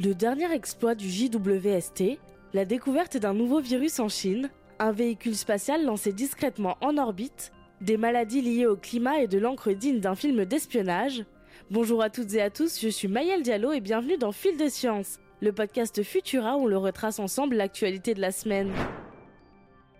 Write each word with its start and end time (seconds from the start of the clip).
Le 0.00 0.14
dernier 0.14 0.52
exploit 0.52 0.94
du 0.94 1.10
JWST, 1.10 2.20
la 2.54 2.64
découverte 2.64 3.16
d'un 3.16 3.34
nouveau 3.34 3.58
virus 3.58 3.98
en 3.98 4.08
Chine, 4.08 4.48
un 4.78 4.92
véhicule 4.92 5.34
spatial 5.34 5.84
lancé 5.84 6.12
discrètement 6.12 6.78
en 6.80 6.98
orbite, 6.98 7.50
des 7.80 7.96
maladies 7.96 8.40
liées 8.40 8.66
au 8.66 8.76
climat 8.76 9.20
et 9.20 9.26
de 9.26 9.40
l'encre 9.40 9.72
digne 9.72 9.98
d'un 9.98 10.14
film 10.14 10.44
d'espionnage. 10.44 11.24
Bonjour 11.72 12.00
à 12.00 12.10
toutes 12.10 12.32
et 12.34 12.40
à 12.40 12.48
tous, 12.48 12.80
je 12.80 12.88
suis 12.88 13.08
Mayel 13.08 13.42
Diallo 13.42 13.72
et 13.72 13.80
bienvenue 13.80 14.18
dans 14.18 14.30
Fil 14.30 14.56
de 14.56 14.68
Science, 14.68 15.18
le 15.40 15.50
podcast 15.50 16.00
Futura 16.04 16.56
où 16.56 16.60
on 16.62 16.66
le 16.66 16.78
retrace 16.78 17.18
ensemble 17.18 17.56
l'actualité 17.56 18.14
de 18.14 18.20
la 18.20 18.30
semaine. 18.30 18.70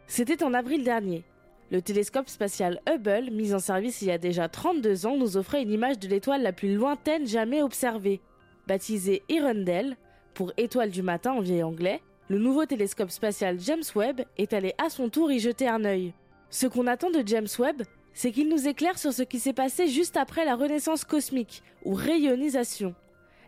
C'était 0.06 0.44
en 0.44 0.54
avril 0.54 0.84
dernier. 0.84 1.24
Le 1.72 1.82
télescope 1.82 2.28
spatial 2.28 2.80
Hubble, 2.88 3.32
mis 3.32 3.52
en 3.52 3.58
service 3.58 4.00
il 4.02 4.08
y 4.08 4.12
a 4.12 4.18
déjà 4.18 4.48
32 4.48 5.06
ans, 5.06 5.16
nous 5.16 5.36
offrait 5.36 5.64
une 5.64 5.72
image 5.72 5.98
de 5.98 6.06
l'étoile 6.06 6.42
la 6.42 6.52
plus 6.52 6.76
lointaine 6.76 7.26
jamais 7.26 7.62
observée, 7.62 8.20
Baptisé 8.68 9.22
Hirondelle, 9.30 9.96
pour 10.34 10.52
étoile 10.58 10.90
du 10.90 11.00
matin 11.00 11.32
en 11.32 11.40
vieil 11.40 11.62
anglais, 11.62 12.02
le 12.28 12.38
nouveau 12.38 12.66
télescope 12.66 13.10
spatial 13.10 13.58
James 13.60 13.82
Webb 13.96 14.20
est 14.36 14.52
allé 14.52 14.74
à 14.76 14.90
son 14.90 15.08
tour 15.08 15.32
y 15.32 15.38
jeter 15.38 15.66
un 15.66 15.86
œil. 15.86 16.12
Ce 16.50 16.66
qu'on 16.66 16.86
attend 16.86 17.08
de 17.08 17.22
James 17.24 17.48
Webb, 17.58 17.84
c'est 18.12 18.30
qu'il 18.30 18.50
nous 18.50 18.68
éclaire 18.68 18.98
sur 18.98 19.14
ce 19.14 19.22
qui 19.22 19.38
s'est 19.38 19.54
passé 19.54 19.88
juste 19.88 20.18
après 20.18 20.44
la 20.44 20.54
renaissance 20.54 21.04
cosmique, 21.04 21.62
ou 21.86 21.94
rayonisation. 21.94 22.94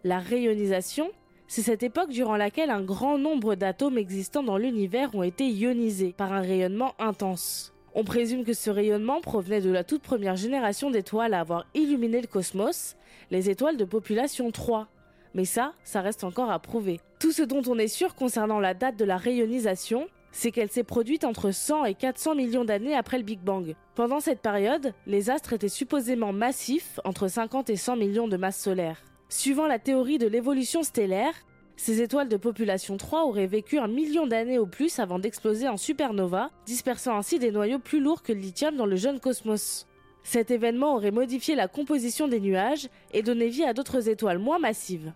La 0.05 0.21
rayonisation, 0.21 1.11
c'est 1.49 1.61
cette 1.61 1.83
époque 1.83 2.09
durant 2.09 2.37
laquelle 2.37 2.71
un 2.71 2.83
grand 2.83 3.19
nombre 3.19 3.57
d'atomes 3.57 3.99
existants 3.99 4.43
dans 4.43 4.57
l'univers 4.57 5.15
ont 5.15 5.23
été 5.23 5.51
ionisés 5.51 6.15
par 6.17 6.33
un 6.33 6.41
rayonnement 6.41 6.95
intense. 6.99 7.75
On 7.95 8.05
présume 8.05 8.43
que 8.43 8.55
ce 8.55 8.71
rayonnement 8.71 9.21
provenait 9.21 9.61
de 9.61 9.71
la 9.71 9.85
toute 9.85 10.01
première 10.01 10.37
génération 10.37 10.91
d'étoiles 10.91 11.35
à 11.35 11.41
avoir 11.41 11.67
illuminé 11.75 12.23
le 12.23 12.27
cosmos, 12.27 12.97
les 13.31 13.51
étoiles 13.51 13.77
de 13.77 13.85
population 13.85 14.51
3, 14.51 14.89
mais 15.35 15.45
ça, 15.45 15.73
ça 15.85 16.01
reste 16.01 16.25
encore 16.25 16.51
à 16.51 16.59
prouver. 16.59 17.01
Tout 17.19 17.33
ce 17.33 17.43
dont 17.43 17.63
on 17.67 17.79
est 17.79 17.89
sûr 17.89 18.15
concernant 18.15 18.61
la 18.61 18.75
date 18.75 18.97
de 18.97 19.05
la 19.05 19.17
rayonisation, 19.17 20.09
c'est 20.33 20.51
qu'elle 20.51 20.71
s'est 20.71 20.85
produite 20.85 21.25
entre 21.25 21.51
100 21.51 21.87
et 21.87 21.95
400 21.95 22.35
millions 22.35 22.65
d'années 22.65 22.95
après 22.95 23.19
le 23.19 23.25
Big 23.25 23.41
Bang. 23.41 23.75
Pendant 23.95 24.21
cette 24.21 24.41
période, 24.41 24.95
les 25.07 25.31
astres 25.31 25.53
étaient 25.53 25.69
supposément 25.69 26.33
massifs, 26.33 27.01
entre 27.05 27.29
50 27.29 27.71
et 27.71 27.77
100 27.77 27.97
millions 27.97 28.29
de 28.29 28.37
masses 28.37 28.61
solaires. 28.61 29.03
Suivant 29.29 29.67
la 29.67 29.79
théorie 29.79 30.19
de 30.19 30.27
l'évolution 30.27 30.83
stellaire, 30.83 31.35
ces 31.77 32.03
étoiles 32.03 32.29
de 32.29 32.37
population 32.37 32.97
3 32.97 33.25
auraient 33.25 33.47
vécu 33.47 33.79
un 33.79 33.89
million 33.89 34.27
d'années 34.27 34.59
au 34.59 34.67
plus 34.67 34.99
avant 34.99 35.19
d'exploser 35.19 35.67
en 35.67 35.77
supernova, 35.77 36.51
dispersant 36.67 37.17
ainsi 37.17 37.39
des 37.39 37.51
noyaux 37.51 37.79
plus 37.79 38.01
lourds 38.01 38.23
que 38.23 38.33
le 38.33 38.41
lithium 38.41 38.77
dans 38.77 38.87
le 38.87 38.97
jeune 38.97 39.19
cosmos. 39.19 39.87
Cet 40.23 40.51
événement 40.51 40.95
aurait 40.95 41.11
modifié 41.11 41.55
la 41.55 41.69
composition 41.69 42.29
des 42.29 42.41
nuages 42.41 42.89
et 43.13 43.23
donné 43.23 43.49
vie 43.49 43.65
à 43.65 43.73
d'autres 43.73 44.09
étoiles 44.09 44.39
moins 44.39 44.59
massives. 44.59 45.13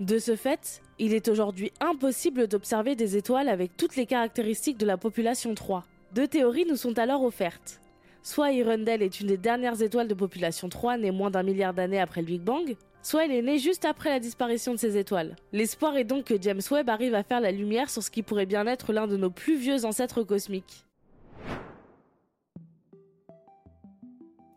De 0.00 0.18
ce 0.18 0.36
fait, 0.36 0.80
il 0.98 1.12
est 1.12 1.28
aujourd'hui 1.28 1.72
impossible 1.80 2.46
d'observer 2.46 2.94
des 2.94 3.16
étoiles 3.16 3.48
avec 3.48 3.76
toutes 3.76 3.96
les 3.96 4.06
caractéristiques 4.06 4.78
de 4.78 4.86
la 4.86 4.96
population 4.96 5.54
3. 5.54 5.84
Deux 6.14 6.28
théories 6.28 6.66
nous 6.66 6.76
sont 6.76 6.98
alors 6.98 7.24
offertes. 7.24 7.80
Soit 8.22 8.52
Hirondelle 8.52 9.02
est 9.02 9.20
une 9.20 9.26
des 9.28 9.36
dernières 9.36 9.82
étoiles 9.82 10.08
de 10.08 10.14
population 10.14 10.68
3 10.68 10.98
nées 10.98 11.10
moins 11.10 11.30
d'un 11.30 11.42
milliard 11.42 11.74
d'années 11.74 12.00
après 12.00 12.20
le 12.20 12.26
Big 12.26 12.42
Bang, 12.42 12.76
soit 13.02 13.24
elle 13.24 13.32
est 13.32 13.42
née 13.42 13.58
juste 13.58 13.84
après 13.84 14.10
la 14.10 14.20
disparition 14.20 14.72
de 14.72 14.78
ces 14.78 14.96
étoiles. 14.96 15.36
L'espoir 15.52 15.96
est 15.96 16.04
donc 16.04 16.24
que 16.24 16.40
James 16.40 16.60
Webb 16.70 16.90
arrive 16.90 17.14
à 17.14 17.22
faire 17.22 17.40
la 17.40 17.52
lumière 17.52 17.90
sur 17.90 18.02
ce 18.02 18.10
qui 18.10 18.22
pourrait 18.22 18.46
bien 18.46 18.66
être 18.66 18.92
l'un 18.92 19.06
de 19.06 19.16
nos 19.16 19.30
plus 19.30 19.56
vieux 19.56 19.84
ancêtres 19.84 20.22
cosmiques. 20.22 20.84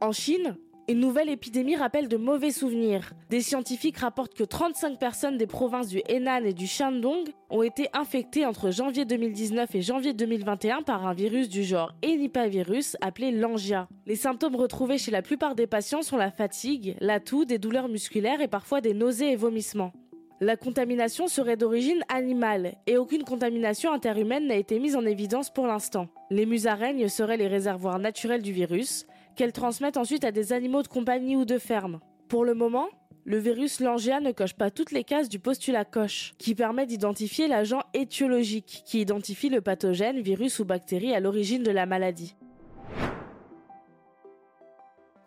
En 0.04 0.12
Chine, 0.12 0.56
une 0.90 1.00
nouvelle 1.00 1.30
épidémie 1.30 1.76
rappelle 1.76 2.08
de 2.08 2.18
mauvais 2.18 2.50
souvenirs. 2.50 3.14
Des 3.30 3.42
scientifiques 3.42 4.00
rapportent 4.00 4.34
que 4.34 4.44
35 4.44 4.98
personnes 4.98 5.38
des 5.38 5.46
provinces 5.46 5.90
du 5.90 6.02
Henan 6.10 6.44
et 6.44 6.54
du 6.54 6.66
Shandong 6.66 7.30
ont 7.52 7.62
été 7.62 7.88
infectées 7.94 8.48
entre 8.48 8.72
janvier 8.72 9.06
2019 9.06 9.76
et 9.76 9.82
janvier 9.84 10.14
2021 10.14 10.82
par 10.82 11.06
un 11.06 11.14
virus 11.14 11.50
du 11.50 11.64
genre 11.64 11.94
Enipavirus 12.04 12.98
appelé 13.00 13.30
Langia. 13.30 13.88
Les 14.08 14.16
symptômes 14.16 14.56
retrouvés 14.56 14.98
chez 14.98 15.12
la 15.12 15.22
plupart 15.22 15.54
des 15.54 15.68
patients 15.68 16.02
sont 16.02 16.18
la 16.18 16.32
fatigue, 16.32 16.96
la 17.00 17.20
toux, 17.20 17.46
des 17.46 17.60
douleurs 17.60 17.88
musculaires 17.88 18.42
et 18.42 18.48
parfois 18.48 18.82
des 18.82 18.96
nausées 18.96 19.34
et 19.34 19.36
vomissements. 19.36 19.94
La 20.44 20.58
contamination 20.58 21.28
serait 21.28 21.58
d'origine 21.58 22.04
animale 22.10 22.74
et 22.88 22.98
aucune 22.98 23.24
contamination 23.24 23.94
interhumaine 23.94 24.48
n'a 24.48 24.56
été 24.56 24.80
mise 24.80 24.96
en 24.96 25.06
évidence 25.06 25.52
pour 25.52 25.68
l'instant. 25.68 26.08
Les 26.32 26.48
musaraignes 26.48 27.08
seraient 27.10 27.38
les 27.38 27.48
réservoirs 27.48 28.00
naturels 28.00 28.42
du 28.42 28.52
virus, 28.52 29.06
qu'elles 29.36 29.54
transmettent 29.54 29.98
ensuite 29.98 30.24
à 30.24 30.32
des 30.32 30.54
animaux 30.54 30.84
de 30.84 30.88
compagnie 30.88 31.36
ou 31.36 31.46
de 31.46 31.58
ferme. 31.58 32.00
Pour 32.28 32.46
le 32.46 32.54
moment, 32.54 32.88
le 33.24 33.38
virus 33.38 33.80
Langia 33.80 34.20
ne 34.20 34.32
coche 34.32 34.56
pas 34.56 34.72
toutes 34.72 34.92
les 34.92 35.04
cases 35.04 35.30
du 35.30 35.38
postulat 35.38 35.86
Koch, 35.86 36.34
qui 36.38 36.56
permet 36.56 36.88
d'identifier 36.88 37.48
l'agent 37.48 37.84
étiologique, 37.94 38.84
qui 38.86 39.02
identifie 39.02 39.50
le 39.50 39.62
pathogène, 39.62 40.22
virus 40.22 40.60
ou 40.60 40.66
bactérie 40.66 41.14
à 41.14 41.20
l'origine 41.20 41.62
de 41.62 41.72
la 41.72 41.86
maladie. 41.86 42.36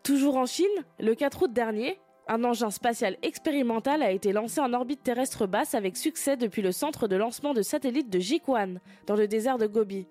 Toujours 0.02 0.36
en 0.36 0.46
Chine, 0.46 0.66
le 0.98 1.14
4 1.14 1.42
août 1.42 1.52
dernier, 1.52 1.98
un 2.26 2.42
engin 2.42 2.70
spatial 2.70 3.16
expérimental 3.22 4.02
a 4.02 4.10
été 4.10 4.32
lancé 4.32 4.60
en 4.60 4.72
orbite 4.72 5.02
terrestre 5.02 5.46
basse 5.46 5.74
avec 5.74 5.96
succès 5.96 6.36
depuis 6.36 6.62
le 6.62 6.72
centre 6.72 7.06
de 7.06 7.16
lancement 7.16 7.54
de 7.54 7.62
satellites 7.62 8.10
de 8.10 8.18
Jiquan, 8.18 8.76
dans 9.06 9.16
le 9.16 9.28
désert 9.28 9.58
de 9.58 9.66
Gobi. 9.66 10.06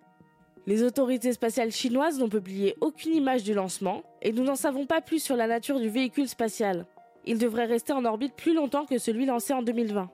Les 0.65 0.81
autorités 0.83 1.33
spatiales 1.33 1.71
chinoises 1.71 2.19
n'ont 2.19 2.29
publié 2.29 2.75
aucune 2.79 3.13
image 3.13 3.43
du 3.43 3.53
lancement 3.53 4.01
et 4.21 4.31
nous 4.31 4.43
n'en 4.43 4.55
savons 4.55 4.85
pas 4.85 5.01
plus 5.01 5.21
sur 5.21 5.35
la 5.35 5.45
nature 5.45 5.77
du 5.77 5.89
véhicule 5.89 6.29
spatial. 6.29 6.85
Il 7.25 7.37
devrait 7.37 7.65
rester 7.65 7.91
en 7.91 8.05
orbite 8.05 8.35
plus 8.35 8.53
longtemps 8.53 8.85
que 8.85 8.97
celui 8.97 9.25
lancé 9.25 9.51
en 9.51 9.61
2020. 9.61 10.09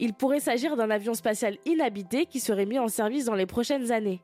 Il 0.00 0.12
pourrait 0.12 0.40
s'agir 0.40 0.76
d'un 0.76 0.90
avion 0.90 1.14
spatial 1.14 1.56
inhabité 1.66 2.26
qui 2.26 2.40
serait 2.40 2.66
mis 2.66 2.80
en 2.80 2.88
service 2.88 3.26
dans 3.26 3.36
les 3.36 3.46
prochaines 3.46 3.92
années. 3.92 4.22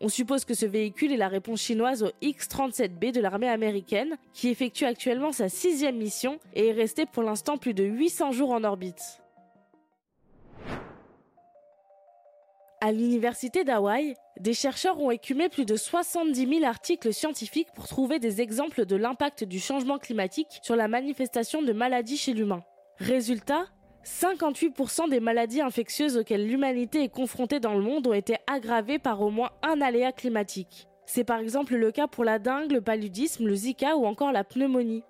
On 0.00 0.08
suppose 0.08 0.44
que 0.44 0.54
ce 0.54 0.64
véhicule 0.64 1.12
est 1.12 1.18
la 1.18 1.28
réponse 1.28 1.60
chinoise 1.60 2.04
au 2.04 2.10
X-37B 2.22 3.12
de 3.12 3.20
l'armée 3.20 3.48
américaine, 3.48 4.16
qui 4.32 4.48
effectue 4.48 4.84
actuellement 4.84 5.32
sa 5.32 5.48
sixième 5.48 5.98
mission 5.98 6.38
et 6.54 6.68
est 6.68 6.72
resté 6.72 7.04
pour 7.04 7.22
l'instant 7.24 7.58
plus 7.58 7.74
de 7.74 7.84
800 7.84 8.32
jours 8.32 8.52
en 8.52 8.64
orbite. 8.64 9.20
À 12.82 12.92
l'université 12.92 13.62
d'Hawaï, 13.62 14.14
des 14.38 14.54
chercheurs 14.54 14.98
ont 14.98 15.10
écumé 15.10 15.50
plus 15.50 15.66
de 15.66 15.76
70 15.76 16.48
000 16.48 16.64
articles 16.64 17.12
scientifiques 17.12 17.68
pour 17.74 17.86
trouver 17.86 18.18
des 18.18 18.40
exemples 18.40 18.86
de 18.86 18.96
l'impact 18.96 19.44
du 19.44 19.60
changement 19.60 19.98
climatique 19.98 20.60
sur 20.62 20.76
la 20.76 20.88
manifestation 20.88 21.60
de 21.60 21.74
maladies 21.74 22.16
chez 22.16 22.32
l'humain. 22.32 22.64
Résultat, 22.96 23.66
58% 24.06 25.10
des 25.10 25.20
maladies 25.20 25.60
infectieuses 25.60 26.16
auxquelles 26.16 26.46
l'humanité 26.46 27.04
est 27.04 27.10
confrontée 27.10 27.60
dans 27.60 27.74
le 27.74 27.82
monde 27.82 28.06
ont 28.06 28.14
été 28.14 28.36
aggravées 28.50 28.98
par 28.98 29.20
au 29.20 29.28
moins 29.28 29.50
un 29.62 29.82
aléa 29.82 30.12
climatique. 30.12 30.88
C'est 31.04 31.24
par 31.24 31.40
exemple 31.40 31.76
le 31.76 31.92
cas 31.92 32.06
pour 32.06 32.24
la 32.24 32.38
dengue, 32.38 32.72
le 32.72 32.80
paludisme, 32.80 33.46
le 33.46 33.54
Zika 33.54 33.98
ou 33.98 34.06
encore 34.06 34.32
la 34.32 34.42
pneumonie. 34.42 35.04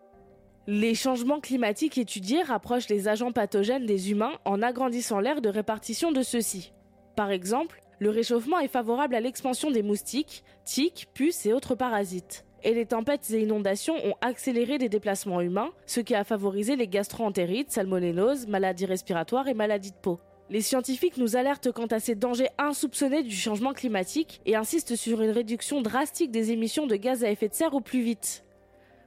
Les 0.66 0.96
changements 0.96 1.40
climatiques 1.40 1.98
étudiés 1.98 2.42
rapprochent 2.42 2.88
les 2.88 3.06
agents 3.06 3.30
pathogènes 3.30 3.86
des 3.86 4.10
humains 4.10 4.32
en 4.44 4.60
agrandissant 4.60 5.20
l'aire 5.20 5.40
de 5.40 5.48
répartition 5.48 6.10
de 6.10 6.22
ceux-ci. 6.22 6.72
Par 7.16 7.30
exemple, 7.30 7.80
le 7.98 8.10
réchauffement 8.10 8.58
est 8.58 8.68
favorable 8.68 9.14
à 9.14 9.20
l'expansion 9.20 9.70
des 9.70 9.82
moustiques, 9.82 10.42
tiques, 10.64 11.08
puces 11.12 11.44
et 11.46 11.52
autres 11.52 11.74
parasites. 11.74 12.44
Et 12.62 12.74
les 12.74 12.86
tempêtes 12.86 13.30
et 13.30 13.42
inondations 13.42 13.96
ont 14.04 14.14
accéléré 14.20 14.78
les 14.78 14.88
déplacements 14.88 15.40
humains, 15.40 15.70
ce 15.86 16.00
qui 16.00 16.14
a 16.14 16.24
favorisé 16.24 16.76
les 16.76 16.88
gastroentérites, 16.88 17.70
salmonelloses, 17.70 18.46
maladies 18.46 18.86
respiratoires 18.86 19.48
et 19.48 19.54
maladies 19.54 19.92
de 19.92 19.96
peau. 19.96 20.20
Les 20.50 20.62
scientifiques 20.62 21.16
nous 21.16 21.36
alertent 21.36 21.72
quant 21.72 21.86
à 21.86 22.00
ces 22.00 22.16
dangers 22.16 22.48
insoupçonnés 22.58 23.22
du 23.22 23.34
changement 23.34 23.72
climatique 23.72 24.40
et 24.46 24.56
insistent 24.56 24.96
sur 24.96 25.22
une 25.22 25.30
réduction 25.30 25.80
drastique 25.80 26.32
des 26.32 26.50
émissions 26.50 26.86
de 26.86 26.96
gaz 26.96 27.22
à 27.22 27.30
effet 27.30 27.48
de 27.48 27.54
serre 27.54 27.74
au 27.74 27.80
plus 27.80 28.02
vite. 28.02 28.44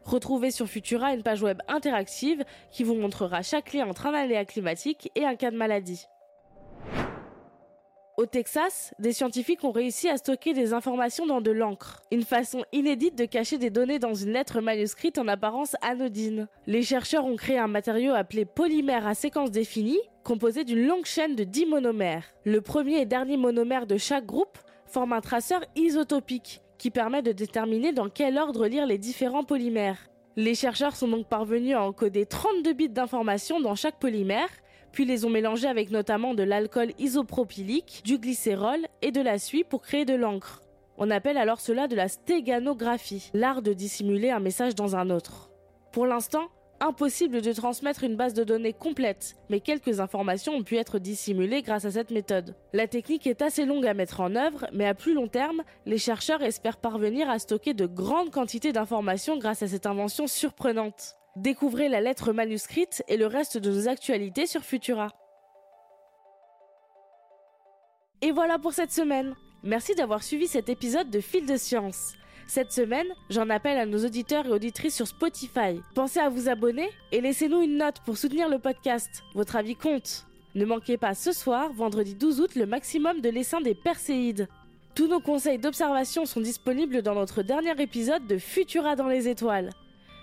Retrouvez 0.06 0.52
sur 0.52 0.68
Futura 0.68 1.14
une 1.14 1.24
page 1.24 1.42
web 1.42 1.60
interactive 1.68 2.44
qui 2.72 2.84
vous 2.84 2.96
montrera 2.96 3.42
chaque 3.42 3.74
lien 3.74 3.88
entre 3.88 4.08
un 4.08 4.14
aléa 4.14 4.46
climatique 4.46 5.12
et 5.16 5.26
un 5.26 5.36
cas 5.36 5.52
de 5.52 5.58
maladie. 5.58 6.06
Au 8.16 8.28
Texas, 8.28 8.94
des 9.00 9.12
scientifiques 9.12 9.64
ont 9.64 9.72
réussi 9.72 10.08
à 10.08 10.18
stocker 10.18 10.54
des 10.54 10.72
informations 10.74 11.26
dans 11.26 11.42
de 11.42 11.50
l'encre, 11.50 12.04
une 12.12 12.22
façon 12.22 12.64
inédite 12.72 13.18
de 13.18 13.26
cacher 13.26 13.58
des 13.58 13.72
données 13.72 13.98
dans 13.98 14.14
une 14.14 14.34
lettre 14.34 14.62
manuscrite 14.62 15.18
en 15.18 15.28
apparence 15.28 15.76
anodine. 15.82 16.48
Les 16.68 16.84
chercheurs 16.84 17.26
ont 17.26 17.36
créé 17.36 17.58
un 17.58 17.68
matériau 17.68 18.14
appelé 18.14 18.46
polymère 18.46 19.08
à 19.08 19.16
séquence 19.16 19.50
définie, 19.50 20.00
composé 20.24 20.64
d'une 20.64 20.86
longue 20.86 21.06
chaîne 21.06 21.36
de 21.36 21.44
10 21.44 21.66
monomères. 21.66 22.26
Le 22.46 22.62
premier 22.62 23.02
et 23.02 23.08
dernier 23.08 23.36
monomère 23.36 23.88
de 23.88 23.98
chaque 23.98 24.28
groupe 24.28 24.60
forme 24.86 25.14
un 25.14 25.22
traceur 25.22 25.62
isotopique 25.76 26.62
qui 26.78 26.92
permet 26.92 27.24
de 27.24 27.32
déterminer 27.32 27.94
dans 27.94 28.10
quel 28.10 28.38
ordre 28.38 28.68
lire 28.68 28.86
les 28.86 29.00
différents 29.00 29.44
polymères. 29.44 29.98
Les 30.36 30.54
chercheurs 30.54 30.96
sont 30.96 31.08
donc 31.08 31.28
parvenus 31.28 31.76
à 31.76 31.82
encoder 31.82 32.28
32 32.28 32.74
bits 32.74 32.90
d'informations 32.90 33.60
dans 33.60 33.74
chaque 33.74 33.98
polymère 33.98 34.50
puis 34.94 35.04
les 35.04 35.26
ont 35.26 35.30
mélangés 35.30 35.68
avec 35.68 35.92
notamment 35.92 36.34
de 36.34 36.44
l'alcool 36.44 36.94
isopropylique, 37.00 38.02
du 38.06 38.20
glycérol 38.20 38.80
et 39.02 39.12
de 39.12 39.20
la 39.20 39.40
suie 39.40 39.66
pour 39.66 39.82
créer 39.82 40.06
de 40.06 40.14
l'encre. 40.14 40.62
On 40.98 41.10
appelle 41.10 41.38
alors 41.38 41.60
cela 41.60 41.88
de 41.88 41.96
la 41.96 42.08
stéganographie, 42.08 43.32
l'art 43.34 43.64
de 43.64 43.74
dissimuler 43.74 44.30
un 44.30 44.40
message 44.40 44.76
dans 44.76 44.96
un 44.96 45.10
autre. 45.10 45.50
Pour 45.92 46.06
l'instant, 46.06 46.50
impossible 46.80 47.42
de 47.42 47.54
transmettre 47.54 48.04
une 48.04 48.16
base 48.16 48.34
de 48.36 48.44
données 48.44 48.74
complète, 48.74 49.36
mais 49.50 49.60
quelques 49.60 50.00
informations 50.00 50.54
ont 50.54 50.64
pu 50.64 50.78
être 50.78 51.00
dissimulées 51.00 51.64
grâce 51.64 51.86
à 51.86 51.92
cette 51.92 52.12
méthode. 52.12 52.56
La 52.74 52.88
technique 52.88 53.26
est 53.26 53.42
assez 53.42 53.66
longue 53.66 53.88
à 53.88 53.96
mettre 53.96 54.22
en 54.22 54.36
œuvre, 54.36 54.68
mais 54.74 54.86
à 54.86 54.94
plus 54.94 55.16
long 55.16 55.28
terme, 55.28 55.64
les 55.88 55.98
chercheurs 55.98 56.44
espèrent 56.44 56.78
parvenir 56.78 57.30
à 57.30 57.40
stocker 57.40 57.74
de 57.74 57.88
grandes 57.88 58.32
quantités 58.32 58.74
d'informations 58.74 59.38
grâce 59.38 59.64
à 59.64 59.68
cette 59.68 59.88
invention 59.88 60.28
surprenante. 60.28 61.16
Découvrez 61.36 61.90
la 61.90 62.00
lettre 62.00 62.32
manuscrite 62.32 63.04
et 63.08 63.18
le 63.18 63.26
reste 63.26 63.58
de 63.58 63.72
nos 63.72 63.88
actualités 63.88 64.46
sur 64.46 64.62
Futura. 64.62 65.10
Et 68.22 68.32
voilà 68.32 68.60
pour 68.60 68.72
cette 68.74 68.92
semaine. 68.92 69.34
Merci 69.64 69.96
d'avoir 69.96 70.22
suivi 70.22 70.48
cet 70.48 70.70
épisode 70.70 71.10
de 71.10 71.20
Fil 71.20 71.48
de 71.48 71.58
Science. 71.58 72.14
Cette 72.48 72.72
semaine, 72.72 73.08
j'en 73.32 73.50
appelle 73.50 73.80
à 73.80 73.88
nos 73.88 74.06
auditeurs 74.06 74.46
et 74.46 74.52
auditrices 74.52 74.96
sur 74.96 75.08
Spotify. 75.08 75.82
Pensez 75.96 76.20
à 76.20 76.30
vous 76.30 76.50
abonner 76.50 76.88
et 77.12 77.20
laissez-nous 77.20 77.64
une 77.64 77.78
note 77.78 78.02
pour 78.06 78.18
soutenir 78.18 78.48
le 78.48 78.60
podcast. 78.60 79.24
Votre 79.34 79.56
avis 79.56 79.76
compte. 79.76 80.28
Ne 80.54 80.66
manquez 80.66 80.98
pas 80.98 81.16
ce 81.16 81.32
soir, 81.32 81.74
vendredi 81.74 82.14
12 82.14 82.42
août, 82.42 82.56
le 82.56 82.68
maximum 82.68 83.22
de 83.22 83.30
l'essaim 83.30 83.60
des 83.60 83.74
Perséides. 83.74 84.48
Tous 84.94 85.08
nos 85.08 85.20
conseils 85.20 85.58
d'observation 85.58 86.28
sont 86.28 86.42
disponibles 86.42 87.02
dans 87.02 87.16
notre 87.16 87.42
dernier 87.42 87.82
épisode 87.82 88.28
de 88.28 88.38
Futura 88.38 88.96
dans 88.96 89.08
les 89.08 89.28
étoiles. 89.28 89.72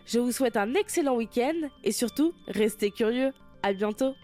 Je 0.06 0.19
vous 0.19 0.32
souhaite 0.32 0.56
un 0.56 0.75
excellent 0.75 1.17
week-end 1.17 1.69
et 1.85 1.93
surtout, 1.93 2.32
restez 2.49 2.91
curieux. 2.91 3.32
À 3.62 3.73
bientôt! 3.73 4.14